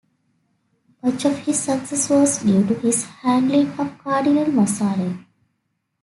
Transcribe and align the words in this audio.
Much 1.03 1.25
of 1.25 1.37
his 1.45 1.59
success 1.59 2.09
was 2.09 2.39
due 2.41 2.65
to 2.65 2.73
his 2.79 3.05
handling 3.05 3.69
of 3.79 3.99
Cardinal 3.99 4.47
Mazarin. 4.47 5.27